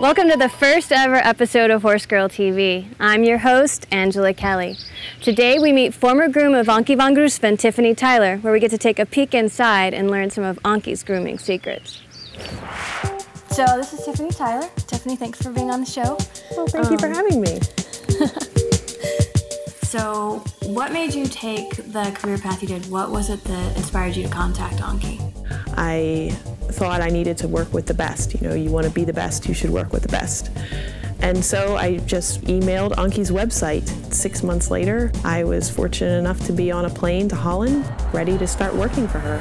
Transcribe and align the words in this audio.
Welcome 0.00 0.30
to 0.30 0.36
the 0.36 0.48
first 0.48 0.92
ever 0.92 1.16
episode 1.16 1.72
of 1.72 1.82
Horse 1.82 2.06
Girl 2.06 2.28
TV. 2.28 2.86
I'm 3.00 3.24
your 3.24 3.38
host, 3.38 3.84
Angela 3.90 4.32
Kelly. 4.32 4.76
Today 5.20 5.58
we 5.58 5.72
meet 5.72 5.92
former 5.92 6.28
groom 6.28 6.54
of 6.54 6.68
Anky 6.68 6.96
van 6.96 7.16
Grunsven, 7.16 7.58
Tiffany 7.58 7.96
Tyler, 7.96 8.36
where 8.36 8.52
we 8.52 8.60
get 8.60 8.70
to 8.70 8.78
take 8.78 9.00
a 9.00 9.06
peek 9.06 9.34
inside 9.34 9.94
and 9.94 10.08
learn 10.08 10.30
some 10.30 10.44
of 10.44 10.56
Anky's 10.62 11.02
grooming 11.02 11.40
secrets. 11.40 12.00
So 13.50 13.66
this 13.76 13.92
is 13.92 14.04
Tiffany 14.04 14.30
Tyler. 14.30 14.68
Tiffany, 14.86 15.16
thanks 15.16 15.42
for 15.42 15.50
being 15.50 15.68
on 15.68 15.80
the 15.80 15.86
show. 15.86 16.16
Well, 16.56 16.68
thank 16.68 16.86
um, 16.86 16.92
you 16.92 16.98
for 16.98 17.06
um, 17.06 17.14
having 17.14 17.40
me. 17.40 17.58
so, 19.82 20.44
what 20.62 20.92
made 20.92 21.12
you 21.12 21.26
take 21.26 21.74
the 21.74 22.12
career 22.14 22.38
path 22.38 22.62
you 22.62 22.68
did? 22.68 22.88
What 22.88 23.10
was 23.10 23.30
it 23.30 23.42
that 23.42 23.76
inspired 23.76 24.14
you 24.14 24.22
to 24.22 24.28
contact 24.28 24.76
Anky? 24.76 25.18
I 25.76 26.38
thought 26.70 27.00
I 27.00 27.08
needed 27.08 27.36
to 27.38 27.48
work 27.48 27.72
with 27.72 27.86
the 27.86 27.94
best. 27.94 28.34
You 28.34 28.48
know, 28.48 28.54
you 28.54 28.70
want 28.70 28.86
to 28.86 28.92
be 28.92 29.04
the 29.04 29.12
best, 29.12 29.46
you 29.48 29.54
should 29.54 29.70
work 29.70 29.92
with 29.92 30.02
the 30.02 30.08
best. 30.08 30.50
And 31.20 31.44
so 31.44 31.76
I 31.76 31.98
just 31.98 32.42
emailed 32.42 32.92
Anky's 32.92 33.30
website. 33.30 33.88
Six 34.12 34.42
months 34.42 34.70
later, 34.70 35.10
I 35.24 35.44
was 35.44 35.68
fortunate 35.68 36.16
enough 36.16 36.44
to 36.46 36.52
be 36.52 36.70
on 36.70 36.84
a 36.84 36.90
plane 36.90 37.28
to 37.30 37.36
Holland, 37.36 37.84
ready 38.12 38.38
to 38.38 38.46
start 38.46 38.74
working 38.74 39.08
for 39.08 39.18
her. 39.18 39.40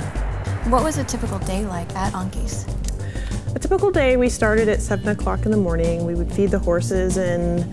What 0.70 0.84
was 0.84 0.98
a 0.98 1.04
typical 1.04 1.40
day 1.40 1.66
like 1.66 1.96
at 1.96 2.14
Anky's? 2.14 2.66
A 3.56 3.60
typical 3.60 3.92
day, 3.92 4.18
we 4.18 4.30
started 4.30 4.68
at 4.70 4.82
7 4.82 5.08
o'clock 5.08 5.46
in 5.46 5.52
the 5.52 5.58
morning. 5.58 6.06
We 6.06 6.16
would 6.16 6.32
feed 6.32 6.52
the 6.52 6.60
horses 6.60 7.18
and 7.18 7.66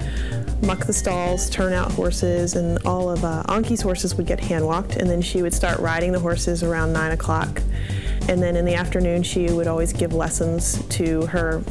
muck 0.62 0.86
the 0.86 0.92
stalls, 0.92 1.50
turn 1.50 1.72
out 1.72 1.92
horses, 1.92 2.54
and 2.54 2.78
all 2.86 3.10
of 3.10 3.24
uh, 3.24 3.42
Anky's 3.48 3.82
horses 3.82 4.14
would 4.14 4.26
get 4.26 4.40
hand 4.40 4.66
walked, 4.66 4.96
and 4.96 5.10
then 5.10 5.20
she 5.20 5.42
would 5.42 5.52
start 5.52 5.78
riding 5.80 6.12
the 6.12 6.20
horses 6.20 6.62
around 6.62 6.92
9 6.92 7.12
o'clock. 7.12 7.62
And 8.28 8.42
then 8.42 8.56
in 8.56 8.64
the 8.64 8.74
afternoon, 8.74 9.22
she 9.22 9.50
would 9.50 9.66
always 9.66 9.92
give 9.92 10.12
lessons 10.12 10.82
to 10.88 11.26
her 11.26 11.62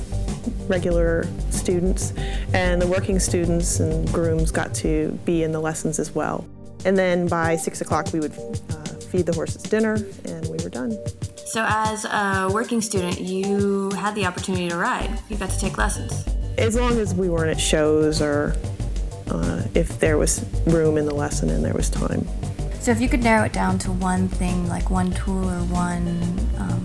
regular 0.68 1.26
students, 1.50 2.14
and 2.54 2.82
the 2.82 2.88
working 2.88 3.20
students 3.20 3.80
and 3.80 4.12
grooms 4.12 4.52
got 4.52 4.74
to 4.76 5.12
be 5.26 5.44
in 5.44 5.52
the 5.52 5.59
lessons 5.59 6.00
as 6.00 6.14
well. 6.14 6.46
And 6.86 6.98
then 6.98 7.28
by 7.28 7.56
six 7.56 7.81
o'clock, 7.81 8.12
we 8.14 8.20
would 8.20 8.31
uh, 8.31 8.84
feed 9.12 9.26
the 9.26 9.34
horses 9.34 9.64
dinner, 9.64 9.96
and 10.26 10.46
we 10.48 10.64
were 10.64 10.70
done. 10.70 10.98
So, 11.46 11.66
as 11.68 12.06
a 12.06 12.50
working 12.52 12.81
student, 12.81 13.20
you 13.22 13.92
had 13.92 14.16
the 14.16 14.26
opportunity 14.26 14.70
to 14.70 14.78
ride. 14.78 15.20
You 15.30 15.38
got 15.38 15.50
to 15.50 15.59
take 15.59 15.78
lessons. 15.78 16.28
As 16.58 16.76
long 16.76 16.98
as 17.00 17.14
we 17.14 17.30
weren't 17.30 17.50
at 17.50 17.59
shows 17.59 18.22
or 18.22 18.56
uh, 19.30 19.64
if 19.74 20.00
there 20.00 20.18
was 20.18 20.46
room 20.68 20.98
in 20.98 21.06
the 21.06 21.14
lesson 21.14 21.50
and 21.50 21.64
there 21.64 21.74
was 21.74 21.90
time. 21.90 22.28
So 22.84 22.92
if 22.92 23.00
you 23.00 23.08
could 23.08 23.23
narrow 23.23 23.45
it 23.45 23.53
down 23.53 23.80
to 23.80 23.94
one 23.94 24.28
thing, 24.28 24.67
like 24.67 24.89
one 24.89 25.14
tool 25.14 25.50
or 25.50 25.64
one 25.67 26.06
um, 26.58 26.84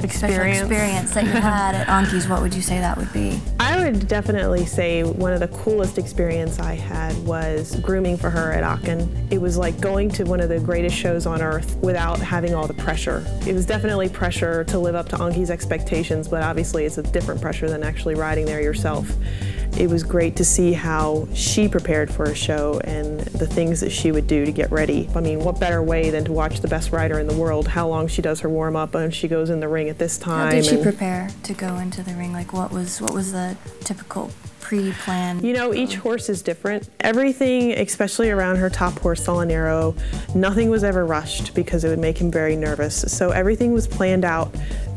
experience. 0.00 0.60
experience 0.60 1.12
that 1.14 1.24
you 1.24 1.30
had 1.32 1.74
at 1.74 1.88
Anky's, 1.88 2.28
what 2.28 2.40
would 2.40 2.54
you 2.54 2.62
say 2.62 2.78
that 2.78 2.96
would 2.96 3.12
be? 3.12 3.40
I 3.58 3.82
would 3.82 4.06
definitely 4.06 4.64
say 4.64 5.02
one 5.02 5.32
of 5.32 5.40
the 5.40 5.48
coolest 5.48 5.98
experience 5.98 6.60
I 6.60 6.74
had 6.74 7.18
was 7.26 7.74
grooming 7.80 8.16
for 8.16 8.30
her 8.30 8.52
at 8.52 8.62
Aachen. 8.62 9.26
It 9.32 9.40
was 9.40 9.58
like 9.58 9.80
going 9.80 10.08
to 10.10 10.22
one 10.22 10.38
of 10.38 10.48
the 10.48 10.60
greatest 10.60 10.94
shows 10.94 11.26
on 11.26 11.42
earth 11.42 11.74
without 11.78 12.20
having 12.20 12.54
all 12.54 12.68
the 12.68 12.74
pressure. 12.74 13.26
It 13.44 13.54
was 13.54 13.66
definitely 13.66 14.08
pressure 14.10 14.62
to 14.62 14.78
live 14.78 14.94
up 14.94 15.08
to 15.08 15.16
Anky's 15.16 15.50
expectations, 15.50 16.28
but 16.28 16.44
obviously 16.44 16.84
it's 16.84 16.98
a 16.98 17.02
different 17.02 17.40
pressure 17.42 17.68
than 17.68 17.82
actually 17.82 18.14
riding 18.14 18.46
there 18.46 18.62
yourself 18.62 19.10
it 19.78 19.90
was 19.90 20.02
great 20.02 20.36
to 20.36 20.44
see 20.44 20.72
how 20.72 21.26
she 21.34 21.68
prepared 21.68 22.12
for 22.12 22.24
a 22.24 22.34
show 22.34 22.80
and 22.84 23.20
the 23.20 23.46
things 23.46 23.80
that 23.80 23.90
she 23.90 24.12
would 24.12 24.26
do 24.26 24.44
to 24.44 24.52
get 24.52 24.70
ready. 24.70 25.08
I 25.14 25.20
mean, 25.20 25.40
what 25.40 25.58
better 25.58 25.82
way 25.82 26.10
than 26.10 26.24
to 26.26 26.32
watch 26.32 26.60
the 26.60 26.68
best 26.68 26.92
rider 26.92 27.18
in 27.18 27.26
the 27.26 27.34
world, 27.34 27.66
how 27.66 27.88
long 27.88 28.06
she 28.06 28.22
does 28.22 28.40
her 28.40 28.48
warm 28.48 28.76
up 28.76 28.94
and 28.94 29.12
she 29.12 29.28
goes 29.28 29.50
in 29.50 29.60
the 29.60 29.68
ring 29.68 29.88
at 29.88 29.98
this 29.98 30.16
time. 30.18 30.46
How 30.46 30.50
did 30.52 30.64
she 30.64 30.76
prepare 30.76 31.28
to 31.42 31.54
go 31.54 31.76
into 31.76 32.02
the 32.02 32.14
ring? 32.14 32.32
Like 32.32 32.52
what 32.52 32.72
was 32.72 33.00
what 33.00 33.12
was 33.12 33.32
the 33.32 33.56
typical 33.80 34.30
pre-plan? 34.60 35.44
You 35.44 35.52
know, 35.52 35.74
each 35.74 35.96
horse 35.96 36.28
is 36.28 36.40
different. 36.40 36.88
Everything, 37.00 37.72
especially 37.72 38.30
around 38.30 38.56
her 38.56 38.70
top 38.70 38.98
horse, 39.00 39.26
Salinero, 39.26 39.94
nothing 40.34 40.70
was 40.70 40.82
ever 40.82 41.04
rushed 41.04 41.54
because 41.54 41.84
it 41.84 41.90
would 41.90 41.98
make 41.98 42.18
him 42.18 42.30
very 42.30 42.56
nervous. 42.56 43.12
So 43.12 43.30
everything 43.30 43.72
was 43.72 43.86
planned 43.86 44.24
out 44.24 44.54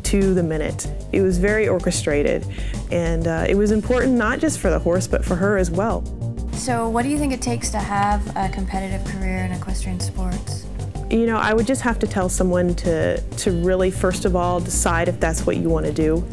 to 0.07 0.34
the 0.34 0.44
minute. 0.44 0.88
It 1.12 1.22
was 1.22 1.38
very 1.38 1.68
orchestrated, 1.68 2.47
and 2.91 3.28
uh, 3.28 3.45
it 3.47 3.56
was 3.56 3.72
important 3.72 4.13
not 4.13 4.40
just 4.40 4.59
for 4.59 4.69
the 4.69 4.79
horse, 4.79 5.06
but 5.06 5.25
for 5.25 5.35
her 5.35 5.57
as 5.57 5.69
well. 5.69 6.01
So, 6.53 6.88
what 6.88 7.03
do 7.03 7.09
you 7.09 7.18
think 7.18 7.34
it 7.34 7.41
takes 7.41 7.69
to 7.72 7.78
have 7.78 8.25
a 8.38 8.47
competitive 8.47 9.06
career 9.06 9.40
in 9.40 9.51
equestrian 9.51 10.00
sports? 10.00 10.66
You 11.09 11.25
know, 11.25 11.35
I 11.35 11.53
would 11.53 11.67
just 11.67 11.81
have 11.81 12.00
to 12.00 12.07
tell 12.07 12.29
someone 12.29 12.73
to, 12.75 13.19
to 13.22 13.51
really, 13.51 13.91
first 13.91 14.23
of 14.23 14.34
all, 14.34 14.62
decide 14.62 15.09
if 15.09 15.19
that's 15.19 15.46
what 15.46 15.57
you 15.57 15.67
want 15.67 15.85
to 15.85 15.94
do. 15.94 16.25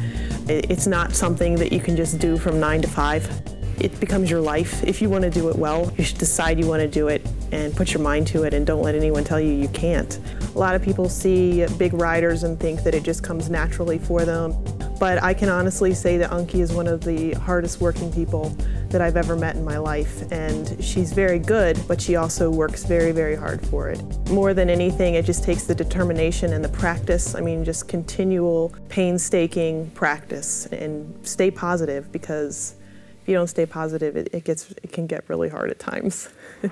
It's 0.48 0.86
not 0.86 1.14
something 1.14 1.56
that 1.56 1.72
you 1.72 1.80
can 1.80 1.96
just 1.96 2.20
do 2.20 2.38
from 2.38 2.60
nine 2.60 2.80
to 2.82 2.88
five. 2.88 3.28
It 3.80 3.98
becomes 3.98 4.30
your 4.30 4.40
life. 4.40 4.84
If 4.84 5.02
you 5.02 5.10
want 5.10 5.24
to 5.24 5.30
do 5.30 5.48
it 5.48 5.56
well, 5.56 5.92
you 5.98 6.04
should 6.04 6.18
decide 6.18 6.60
you 6.60 6.66
want 6.66 6.80
to 6.80 6.88
do 6.88 7.08
it 7.08 7.26
and 7.54 7.74
put 7.74 7.94
your 7.94 8.02
mind 8.02 8.26
to 8.26 8.42
it 8.42 8.52
and 8.52 8.66
don't 8.66 8.82
let 8.82 8.96
anyone 8.96 9.22
tell 9.22 9.40
you 9.40 9.52
you 9.52 9.68
can't. 9.68 10.18
A 10.54 10.58
lot 10.58 10.74
of 10.74 10.82
people 10.82 11.08
see 11.08 11.64
big 11.78 11.94
riders 11.94 12.42
and 12.42 12.58
think 12.58 12.82
that 12.82 12.94
it 12.94 13.04
just 13.04 13.22
comes 13.22 13.48
naturally 13.48 13.98
for 13.98 14.24
them. 14.24 14.52
But 14.98 15.22
I 15.22 15.34
can 15.34 15.48
honestly 15.48 15.94
say 15.94 16.16
that 16.18 16.30
Anky 16.30 16.56
is 16.56 16.72
one 16.72 16.88
of 16.88 17.04
the 17.04 17.32
hardest 17.34 17.80
working 17.80 18.12
people 18.12 18.50
that 18.88 19.00
I've 19.00 19.16
ever 19.16 19.36
met 19.36 19.54
in 19.54 19.64
my 19.64 19.78
life. 19.78 20.30
And 20.32 20.82
she's 20.82 21.12
very 21.12 21.38
good, 21.38 21.80
but 21.86 22.00
she 22.00 22.16
also 22.16 22.50
works 22.50 22.84
very, 22.84 23.12
very 23.12 23.36
hard 23.36 23.64
for 23.66 23.88
it. 23.88 24.00
More 24.30 24.52
than 24.52 24.68
anything, 24.68 25.14
it 25.14 25.24
just 25.24 25.44
takes 25.44 25.64
the 25.64 25.74
determination 25.74 26.52
and 26.52 26.64
the 26.64 26.68
practice. 26.68 27.34
I 27.34 27.40
mean, 27.40 27.64
just 27.64 27.86
continual, 27.86 28.74
painstaking 28.88 29.90
practice 29.90 30.66
and 30.66 31.14
stay 31.26 31.50
positive 31.50 32.10
because 32.10 32.74
if 33.24 33.28
you 33.28 33.34
don't 33.34 33.48
stay 33.48 33.64
positive, 33.64 34.16
it, 34.16 34.28
it 34.34 34.44
gets 34.44 34.70
it 34.82 34.92
can 34.92 35.06
get 35.06 35.24
really 35.28 35.48
hard 35.48 35.70
at 35.70 35.78
times. 35.78 36.28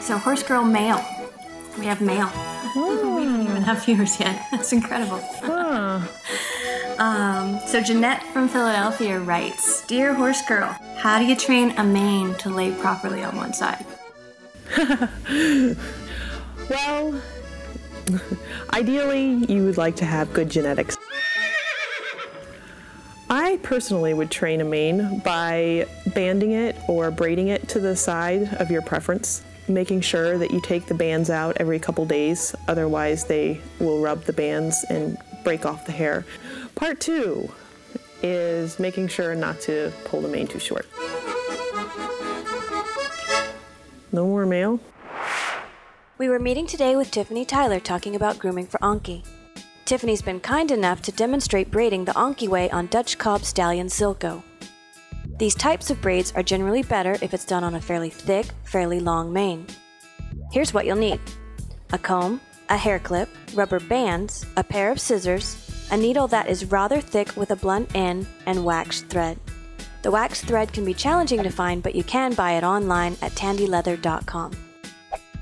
So 0.00 0.18
Horse 0.18 0.42
Girl 0.42 0.64
mail. 0.64 1.04
We 1.78 1.86
have 1.86 2.00
mail. 2.00 2.30
Oh. 2.76 3.16
we 3.18 3.24
don't 3.24 3.42
even 3.42 3.62
have 3.62 3.84
viewers 3.84 4.18
yet. 4.20 4.46
That's 4.50 4.72
incredible. 4.72 5.20
Huh. 5.40 6.00
um, 6.98 7.60
so 7.66 7.80
Jeanette 7.80 8.22
from 8.32 8.48
Philadelphia 8.48 9.18
writes, 9.20 9.86
Dear 9.86 10.14
Horse 10.14 10.42
Girl, 10.46 10.76
how 10.96 11.18
do 11.18 11.24
you 11.24 11.36
train 11.36 11.72
a 11.78 11.84
mane 11.84 12.34
to 12.36 12.50
lay 12.50 12.72
properly 12.72 13.22
on 13.24 13.36
one 13.36 13.52
side? 13.52 13.84
well, 16.70 17.20
ideally, 18.72 19.44
you 19.48 19.64
would 19.64 19.76
like 19.76 19.96
to 19.96 20.04
have 20.04 20.32
good 20.32 20.50
genetics. 20.50 20.93
I 23.36 23.58
personally 23.64 24.14
would 24.14 24.30
train 24.30 24.60
a 24.60 24.64
mane 24.64 25.18
by 25.24 25.88
banding 26.14 26.52
it 26.52 26.76
or 26.86 27.10
braiding 27.10 27.48
it 27.48 27.68
to 27.70 27.80
the 27.80 27.96
side 27.96 28.54
of 28.60 28.70
your 28.70 28.80
preference 28.80 29.42
making 29.66 30.02
sure 30.02 30.38
that 30.38 30.52
you 30.52 30.60
take 30.60 30.86
the 30.86 30.94
bands 30.94 31.30
out 31.30 31.56
every 31.58 31.80
couple 31.80 32.04
days, 32.06 32.54
otherwise, 32.68 33.24
they 33.24 33.60
will 33.80 34.00
rub 34.00 34.22
the 34.22 34.32
bands 34.32 34.84
and 34.88 35.18
break 35.42 35.66
off 35.66 35.84
the 35.84 35.90
hair. 35.90 36.24
Part 36.76 37.00
two 37.00 37.50
is 38.22 38.78
making 38.78 39.08
sure 39.08 39.34
not 39.34 39.58
to 39.62 39.92
pull 40.04 40.20
the 40.20 40.28
mane 40.28 40.46
too 40.46 40.60
short. 40.60 40.86
No 44.12 44.26
more 44.26 44.46
mail? 44.46 44.78
We 46.18 46.28
were 46.28 46.38
meeting 46.38 46.68
today 46.68 46.94
with 46.94 47.10
Tiffany 47.10 47.44
Tyler 47.44 47.80
talking 47.80 48.14
about 48.14 48.38
grooming 48.38 48.68
for 48.68 48.78
Anky. 48.78 49.24
Tiffany's 49.84 50.22
been 50.22 50.40
kind 50.40 50.70
enough 50.70 51.02
to 51.02 51.12
demonstrate 51.12 51.70
braiding 51.70 52.06
the 52.06 52.12
Anky 52.12 52.48
way 52.48 52.70
on 52.70 52.86
Dutch 52.86 53.18
Cobb 53.18 53.44
Stallion 53.44 53.88
Silko. 53.88 54.42
These 55.38 55.54
types 55.54 55.90
of 55.90 56.00
braids 56.00 56.32
are 56.32 56.42
generally 56.42 56.82
better 56.82 57.18
if 57.20 57.34
it's 57.34 57.44
done 57.44 57.62
on 57.62 57.74
a 57.74 57.80
fairly 57.82 58.08
thick, 58.08 58.46
fairly 58.62 58.98
long 58.98 59.30
mane. 59.30 59.66
Here's 60.52 60.72
what 60.72 60.86
you'll 60.86 60.96
need 60.96 61.20
a 61.92 61.98
comb, 61.98 62.40
a 62.70 62.78
hair 62.78 62.98
clip, 62.98 63.28
rubber 63.52 63.78
bands, 63.78 64.46
a 64.56 64.64
pair 64.64 64.90
of 64.90 64.98
scissors, 64.98 65.86
a 65.90 65.96
needle 65.98 66.28
that 66.28 66.48
is 66.48 66.64
rather 66.64 67.02
thick 67.02 67.36
with 67.36 67.50
a 67.50 67.56
blunt 67.56 67.94
end, 67.94 68.26
and 68.46 68.64
waxed 68.64 69.08
thread. 69.08 69.38
The 70.00 70.10
waxed 70.10 70.46
thread 70.46 70.72
can 70.72 70.86
be 70.86 70.94
challenging 70.94 71.42
to 71.42 71.50
find, 71.50 71.82
but 71.82 71.94
you 71.94 72.04
can 72.04 72.32
buy 72.32 72.52
it 72.52 72.64
online 72.64 73.18
at 73.20 73.32
tandyleather.com. 73.32 74.52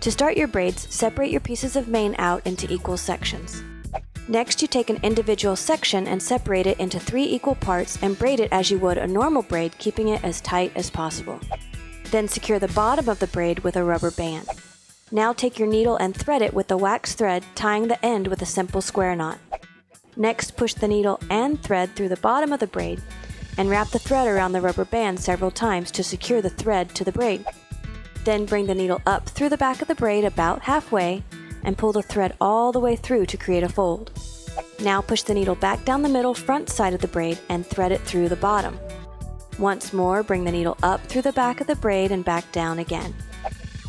To 0.01 0.11
start 0.11 0.37
your 0.37 0.49
braids, 0.49 0.93
separate 0.93 1.31
your 1.31 1.41
pieces 1.41 1.77
of 1.77 1.87
mane 1.87 2.17
out 2.19 2.45
into 2.45 2.73
equal 2.73 2.97
sections. 2.97 3.63
Next, 4.29 4.63
you 4.63 4.69
take 4.69 4.89
an 4.89 5.01
individual 5.03 5.57
section 5.57 6.07
and 6.07 6.23
separate 6.23 6.67
it 6.67 6.79
into 6.79 7.01
three 7.01 7.25
equal 7.25 7.57
parts 7.57 7.99
and 8.03 8.19
braid 8.19 8.41
it 8.41 8.53
as 8.53 8.71
you 8.71 8.79
would 8.79 8.97
a 8.97 9.07
normal 9.07 9.43
braid, 9.43 9.77
keeping 9.79 10.09
it 10.09 10.23
as 10.23 10.41
tight 10.41 10.73
as 10.77 10.91
possible. 10.91 11.41
Then 12.11 12.29
secure 12.29 12.59
the 12.59 12.69
bottom 12.69 13.09
of 13.09 13.19
the 13.19 13.27
braid 13.27 13.61
with 13.61 13.77
a 13.77 13.85
rubber 13.85 14.11
band. 14.11 14.47
Now 15.11 15.33
take 15.33 15.59
your 15.59 15.69
needle 15.69 15.97
and 15.97 16.17
thread 16.17 16.41
it 16.41 16.55
with 16.55 16.69
the 16.69 16.77
wax 16.77 17.15
thread, 17.15 17.45
tying 17.55 17.89
the 17.89 18.03
end 18.05 18.29
with 18.29 18.43
a 18.43 18.47
simple 18.47 18.81
square 18.81 19.17
knot. 19.17 19.39
Next, 20.17 20.57
push 20.57 20.75
the 20.75 20.89
needle 20.89 21.19
and 21.29 21.61
thread 21.63 21.95
through 21.97 22.09
the 22.11 22.17
bottom 22.17 22.53
of 22.53 22.61
the 22.61 22.67
braid 22.67 23.03
and 23.59 23.69
wrap 23.69 23.89
the 23.89 23.99
thread 23.99 24.29
around 24.29 24.53
the 24.53 24.61
rubber 24.61 24.85
band 24.85 25.21
several 25.21 25.51
times 25.51 25.91
to 25.91 26.05
secure 26.05 26.41
the 26.41 26.51
thread 26.51 26.95
to 26.95 27.05
the 27.05 27.13
braid. 27.13 27.45
Then 28.25 28.47
bring 28.47 28.67
the 28.67 28.75
needle 28.75 29.03
up 29.05 29.29
through 29.29 29.49
the 29.49 29.59
back 29.59 29.83
of 29.83 29.89
the 29.89 29.95
braid 29.95 30.25
about 30.25 30.63
halfway 30.63 31.25
and 31.65 31.79
pull 31.79 31.93
the 31.93 32.03
thread 32.03 32.35
all 32.41 32.73
the 32.73 32.81
way 32.81 32.97
through 32.97 33.27
to 33.27 33.37
create 33.37 33.63
a 33.63 33.69
fold. 33.69 34.11
Now 34.81 35.01
push 35.01 35.23
the 35.23 35.35
needle 35.35 35.55
back 35.55 35.85
down 35.85 36.03
the 36.03 36.09
middle 36.09 36.35
front 36.35 36.69
side 36.69 36.95
of 36.95 37.01
the 37.01 37.09
braid 37.09 37.39
and 37.49 37.67
thread 37.67 37.93
it 37.93 38.01
through 38.03 38.29
the 38.29 38.37
bottom. 38.37 38.79
Once 39.59 39.93
more, 39.93 40.23
bring 40.23 40.45
the 40.45 40.53
needle 40.53 40.77
up 40.83 41.01
through 41.07 41.23
the 41.23 41.33
back 41.33 41.61
of 41.61 41.67
the 41.67 41.77
braid 41.77 42.11
and 42.11 42.25
back 42.25 42.51
down 42.53 42.79
again. 42.79 43.15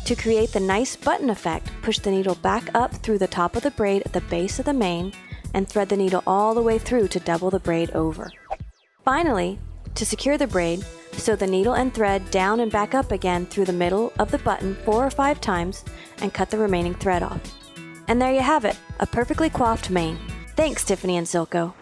To 0.04 0.14
create 0.14 0.52
the 0.52 0.60
nice 0.60 0.96
button 0.96 1.30
effect, 1.30 1.70
push 1.82 1.98
the 1.98 2.10
needle 2.10 2.34
back 2.36 2.68
up 2.74 2.92
through 2.92 3.18
the 3.18 3.26
top 3.26 3.56
of 3.56 3.62
the 3.62 3.70
braid 3.70 4.02
at 4.04 4.12
the 4.12 4.20
base 4.22 4.58
of 4.58 4.66
the 4.66 4.74
mane 4.74 5.12
and 5.54 5.66
thread 5.66 5.88
the 5.88 5.96
needle 5.96 6.22
all 6.26 6.54
the 6.54 6.62
way 6.62 6.78
through 6.78 7.08
to 7.08 7.20
double 7.20 7.50
the 7.50 7.60
braid 7.60 7.90
over. 7.92 8.30
Finally, 9.04 9.58
to 9.94 10.04
secure 10.04 10.36
the 10.36 10.46
braid, 10.46 10.84
sew 11.12 11.36
the 11.36 11.46
needle 11.46 11.74
and 11.74 11.94
thread 11.94 12.30
down 12.30 12.60
and 12.60 12.70
back 12.70 12.94
up 12.94 13.12
again 13.12 13.46
through 13.46 13.64
the 13.64 13.72
middle 13.72 14.12
of 14.18 14.30
the 14.30 14.38
button 14.38 14.74
four 14.84 15.06
or 15.06 15.10
five 15.10 15.40
times 15.40 15.84
and 16.18 16.34
cut 16.34 16.50
the 16.50 16.58
remaining 16.58 16.94
thread 16.94 17.22
off. 17.22 17.63
And 18.08 18.20
there 18.20 18.32
you 18.32 18.40
have 18.40 18.64
it, 18.64 18.78
a 19.00 19.06
perfectly 19.06 19.50
coiffed 19.50 19.90
mane. 19.90 20.18
Thanks, 20.56 20.84
Tiffany 20.84 21.16
and 21.16 21.26
Silco. 21.26 21.74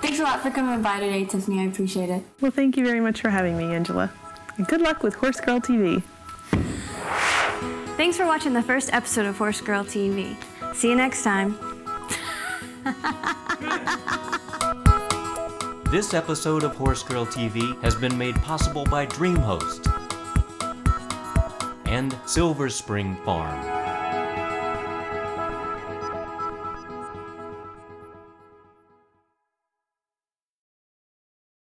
Thanks 0.00 0.20
a 0.20 0.22
lot 0.22 0.40
for 0.40 0.50
coming 0.50 0.82
by 0.82 1.00
today, 1.00 1.24
Tiffany. 1.24 1.60
I 1.60 1.64
appreciate 1.64 2.10
it. 2.10 2.22
Well, 2.40 2.50
thank 2.50 2.76
you 2.76 2.84
very 2.84 3.00
much 3.00 3.20
for 3.20 3.30
having 3.30 3.56
me, 3.56 3.74
Angela. 3.74 4.10
And 4.56 4.66
good 4.66 4.80
luck 4.80 5.02
with 5.02 5.14
Horse 5.14 5.40
Girl 5.40 5.60
TV. 5.60 6.02
Thanks 7.96 8.16
for 8.16 8.26
watching 8.26 8.52
the 8.52 8.62
first 8.62 8.92
episode 8.92 9.26
of 9.26 9.36
Horse 9.38 9.60
Girl 9.60 9.84
TV. 9.84 10.36
See 10.74 10.88
you 10.90 10.96
next 10.96 11.22
time. 11.22 11.58
This 15.90 16.12
episode 16.12 16.64
of 16.64 16.76
Horse 16.76 17.02
Girl 17.02 17.24
TV 17.24 17.80
has 17.82 17.94
been 17.94 18.18
made 18.18 18.36
possible 18.42 18.84
by 18.84 19.06
DreamHost 19.06 19.97
and 21.88 22.14
Silver 22.26 22.68
Spring 22.68 23.16
Farm. 23.24 23.87